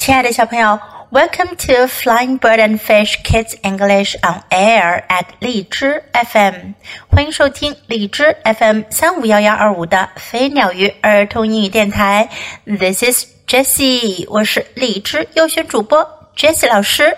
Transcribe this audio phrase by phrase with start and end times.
[0.00, 0.80] 亲爱的小朋友
[1.10, 6.72] ，Welcome to Flying Bird and Fish Kids English on Air at 荔枝 FM，
[7.10, 12.30] 欢迎收听荔枝 FM 三五幺幺二五的飞鸟鱼儿童英语电台。
[12.64, 16.02] This is Jessie，我是荔枝优选主播
[16.34, 17.14] Jessie 老师。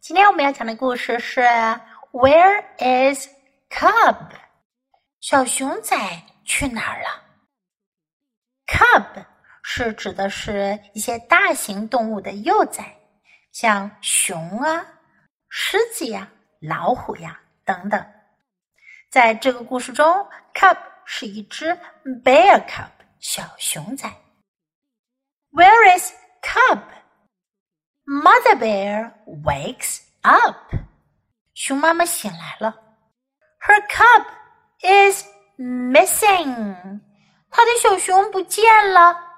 [0.00, 1.42] 今天我们要讲的故事是
[2.10, 3.28] Where is
[3.70, 4.16] Cub？
[5.20, 5.96] 小熊仔
[6.44, 7.22] 去哪儿了
[8.66, 9.29] ？Cub。
[9.72, 12.84] 是指的是一些大型动物的幼崽，
[13.52, 14.84] 像熊啊、
[15.48, 16.28] 狮子呀、
[16.60, 18.04] 老虎呀等等。
[19.12, 21.66] 在这个故事中，cub 是一只
[22.24, 22.88] bear cub
[23.20, 24.10] 小熊仔。
[25.52, 26.82] Where is cub?
[28.04, 29.12] Mother bear
[29.44, 30.74] wakes up.
[31.54, 32.74] 熊妈妈醒来了。
[33.60, 34.24] Her cub
[34.80, 35.24] is
[35.56, 37.00] missing.
[37.50, 39.29] 她的小熊不见了。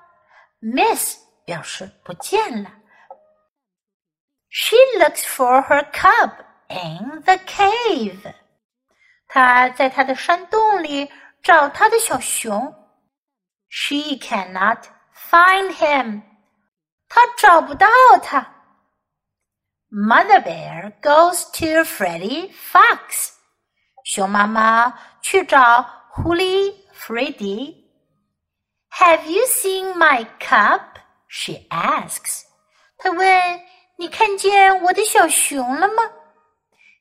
[0.62, 2.72] Miss 表示不见了。
[4.50, 6.32] She looks for her cub
[6.70, 8.34] in the cave。
[9.28, 11.12] 她在她的山洞里
[11.44, 12.74] 找她的小熊。
[13.70, 14.84] She cannot
[15.30, 16.22] find him。
[17.10, 17.88] 她找不到
[18.24, 18.54] 他。
[19.90, 23.32] Mother bear goes to Freddy Fox。
[24.04, 27.81] 熊妈妈去找狐狸 Freddy。
[29.00, 31.00] have you seen my cup?
[31.28, 32.44] She asks.
[32.98, 33.62] 她问：“
[33.98, 36.04] 你看见我的小熊了吗？”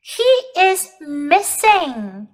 [0.03, 2.27] He is missing,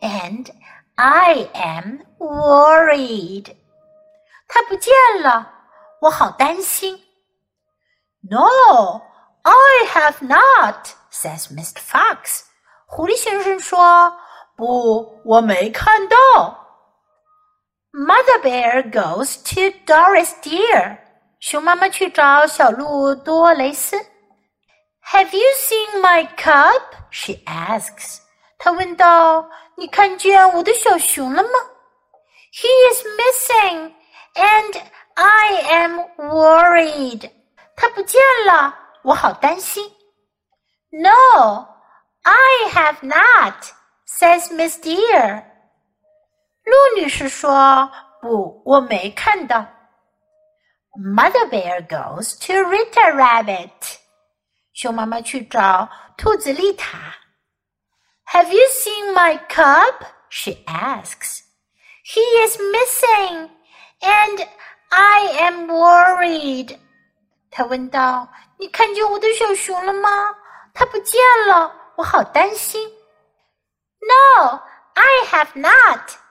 [0.00, 0.50] and
[0.96, 3.54] I am worried.
[4.48, 5.52] 他不见了，
[6.00, 7.00] 我好担心。
[8.22, 9.00] No,
[9.42, 11.78] I have not, says Mr.
[11.78, 12.42] Fox.
[12.86, 14.14] 狐狸先生说：“
[14.56, 16.16] 不，我没看到。””
[17.94, 20.98] Mother bear goes to Doris deer.
[21.40, 23.96] 熊妈妈去找小鹿多蕾丝。
[25.12, 26.80] Have you seen my cub?
[27.10, 28.18] She asks.
[28.58, 31.50] 她问道：“你看见我的小熊了吗？”
[32.52, 33.94] He is missing,
[34.34, 34.82] and
[35.14, 37.30] I am worried.
[37.76, 39.90] 他不见了，我好担心。
[40.90, 41.66] No,
[42.22, 43.54] I have not,
[44.06, 45.44] says Miss Deer.
[46.65, 47.89] 鹿女士说
[48.21, 49.65] ：“不，我没看到。”
[50.97, 53.97] Mother Bear goes to Rita Rabbit.
[54.73, 56.97] 熊妈妈去找兔子丽塔。
[58.31, 59.93] Have you seen my cub?
[60.29, 61.41] She asks.
[62.03, 63.49] He is missing,
[64.01, 64.47] and
[64.89, 66.79] I am worried.
[67.51, 68.27] 她问道
[68.57, 70.35] ：“你看见我的小熊了吗？
[70.73, 72.85] 它不见了，我好担心。
[73.99, 74.59] ”No,
[74.93, 76.11] I have not.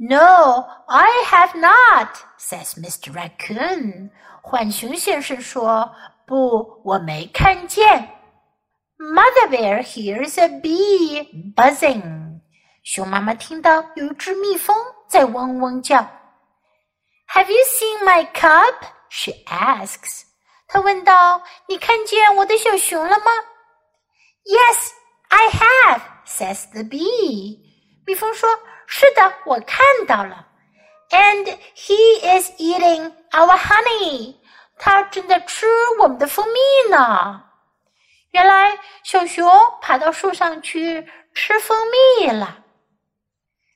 [0.00, 3.12] No, I have not," says Mr.
[3.12, 4.10] Raccoon.
[4.42, 5.90] 浣熊先生说：“
[6.26, 8.10] 不，我没看见。”
[8.98, 12.40] Mother Bear hears a bee buzzing.
[12.84, 14.76] 熊妈妈听到有一只蜜蜂
[15.08, 15.96] 在嗡嗡叫。
[17.34, 18.74] Have you seen my cub?
[19.08, 20.22] She asks.
[20.68, 23.32] 她问道：“你看见我的小熊了吗？”
[24.44, 24.90] Yes,
[25.28, 27.58] I have, says the bee.
[28.06, 28.48] 蜜蜂说。
[28.93, 30.45] 是的，我看到了。
[31.11, 34.35] And he is eating our honey。
[34.77, 35.65] 他正在吃
[35.97, 37.41] 我们的蜂蜜呢。
[38.31, 39.49] 原来小熊
[39.81, 41.77] 爬到树上去吃蜂
[42.19, 42.57] 蜜了。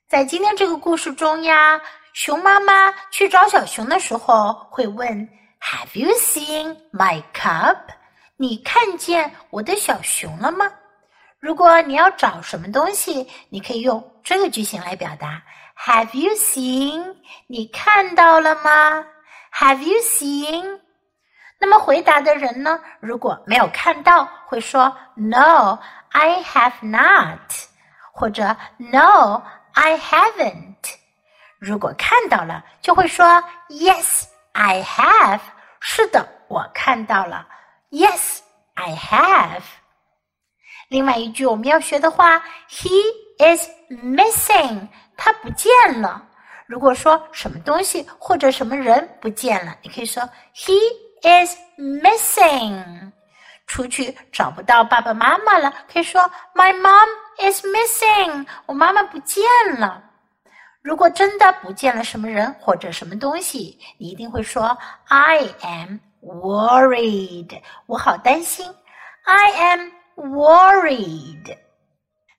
[0.09, 1.81] 在今天这个故事中呀，
[2.13, 5.07] 熊妈妈去找小熊的时候会问
[5.61, 7.77] ：“Have you seen my cub？”
[8.35, 10.69] 你看见我的小熊了吗？
[11.39, 15.43] 如果你要找什么东西，你可以用这个句型来表达
[15.77, 17.15] ：Have you seen？
[17.47, 19.05] 你看到了吗
[19.53, 20.79] ？Have you seen？
[21.59, 22.79] 那么回答的人呢？
[22.99, 27.39] 如果没有看到，会说 No，I have not，
[28.11, 30.75] 或者 No，I haven't。
[31.59, 33.25] 如果看到了，就会说
[33.69, 35.39] Yes，I have。
[35.79, 37.47] 是的，我看到了。
[37.91, 39.61] Yes，I have。
[40.95, 42.89] 另外一句我们要学的话，He
[43.37, 44.87] is missing，
[45.17, 45.69] 他不见
[46.01, 46.25] 了。
[46.67, 50.23] 如果说什么东西或者什么人不见了，你可以说
[50.55, 50.79] He
[51.21, 53.11] is missing。
[53.67, 56.21] 出去找不到爸爸妈妈了，可以说
[56.53, 57.09] My mom
[57.39, 58.47] is missing。
[58.65, 59.43] 我妈妈不见
[59.77, 60.01] 了。
[60.81, 64.77] 如果真的不见了什么人或者什么东西，你一定会说
[65.09, 67.61] I am worried。
[67.85, 68.73] 我好担心。
[69.23, 71.57] I am worried。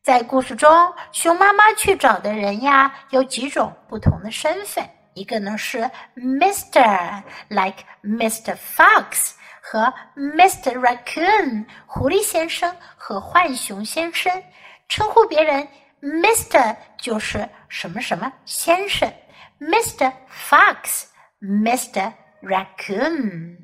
[0.02, 4.88] 在故事中，熊妈妈去找的人呀，有几种不同的身份。
[5.14, 8.54] 一个呢是 Mr.，like Mr.
[8.54, 9.32] Fox
[9.62, 10.78] 和 Mr.
[10.78, 14.42] Raccoon，狐狸先生和浣熊先生。
[14.88, 15.66] 称呼别人
[16.00, 16.76] Mr.
[16.98, 19.12] 就是什么什么先生
[19.58, 20.12] ，Mr.
[20.48, 22.12] Fox，Mr.
[22.42, 23.56] Raccoon。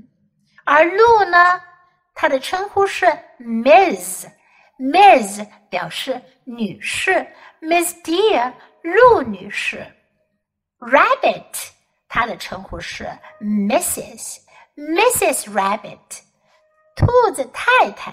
[0.65, 1.61] 而鹿呢，
[2.15, 3.07] 它的称呼是
[3.39, 6.23] Miss，Miss 表示。
[6.45, 7.25] 女士
[7.61, 9.87] ，Miss Dear，陆女士
[10.81, 11.71] ；Rabbit，
[12.09, 13.09] 她的称呼是
[13.41, 15.45] Mrs.，Mrs.
[15.53, 15.99] Rabbit，
[16.97, 18.13] 兔子太太，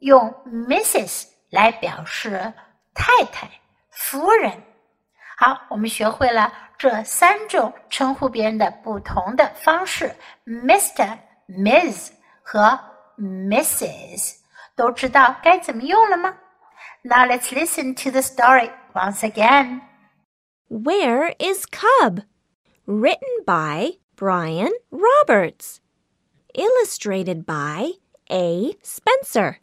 [0.00, 1.28] 用 Mrs.
[1.50, 2.52] 来表示
[2.94, 3.48] 太太、
[3.92, 4.60] 夫人。
[5.36, 10.12] 好，我们学会了这三种称呼别人的不同的方式
[10.44, 12.10] ：Mr.、Miss
[12.42, 12.76] 和
[13.21, 14.37] Mrs.，
[14.75, 16.37] 都知道该怎么用了吗？
[17.03, 19.81] Now let's listen to the story once again.
[20.69, 22.23] Where is Cub?
[22.85, 25.79] Written by Brian Roberts.
[26.53, 27.93] Illustrated by
[28.29, 28.73] A.
[28.83, 29.59] Spencer.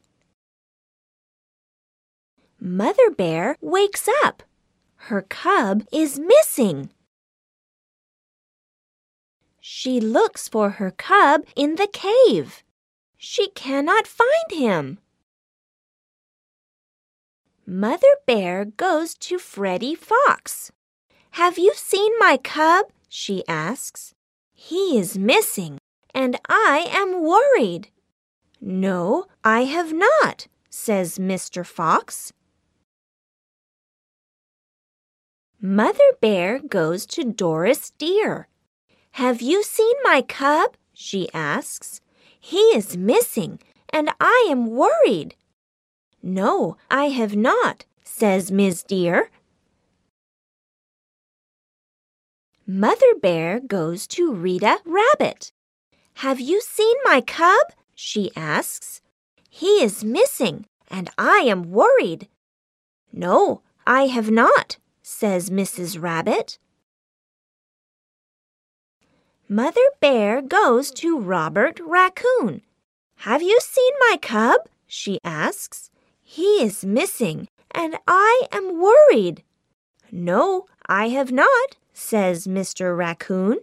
[2.58, 4.42] Mother Bear wakes up.
[5.08, 6.90] Her cub is missing.
[9.60, 12.62] She looks for her cub in the cave.
[13.21, 14.97] She cannot find him.
[17.67, 20.71] Mother Bear goes to Freddie Fox.
[21.31, 22.85] Have you seen my cub?
[23.09, 24.15] she asks.
[24.53, 25.79] He is missing,
[26.15, 27.89] and I am worried.
[28.61, 31.65] No, I have not, says Mr.
[31.65, 32.31] Fox.
[35.59, 38.47] Mother Bear goes to Doris Deer.
[39.11, 40.77] Have you seen my cub?
[40.93, 41.99] she asks.
[42.39, 43.59] He is missing,
[43.89, 45.35] and I am worried.
[46.21, 49.29] No, I have not, says Miss Deer.
[52.65, 55.51] Mother Bear goes to Rita Rabbit.
[56.15, 57.73] Have you seen my cub?
[57.95, 59.01] she asks.
[59.49, 62.27] He is missing, and I am worried.
[63.11, 66.01] No, I have not, says Mrs.
[66.01, 66.59] Rabbit.
[69.51, 72.61] Mother Bear goes to Robert Raccoon.
[73.25, 74.69] Have you seen my cub?
[74.85, 75.89] she asks.
[76.21, 79.41] He is missing, and I am worried.
[80.11, 82.95] No, I have not, says Mr.
[82.95, 83.57] Raccoon.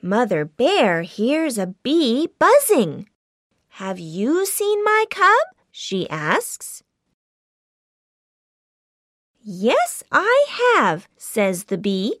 [0.00, 3.08] Mother Bear hears a bee buzzing.
[3.70, 5.56] Have you seen my cub?
[5.72, 6.84] she asks.
[9.42, 10.46] Yes, I
[10.76, 12.20] have, says the bee,